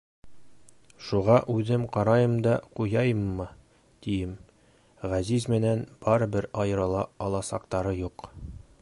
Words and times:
Шуға 1.07 1.35
үҙем 1.55 1.83
ҡарайым 1.97 2.33
да 2.47 2.55
ҡуяйыммы, 2.79 3.47
тием, 4.07 4.33
Ғәзиз 5.15 5.49
менән 5.57 5.87
барыбер 6.07 6.49
айырыла 6.65 7.09
аласаҡтары 7.29 7.97
юҡ. 8.03 8.31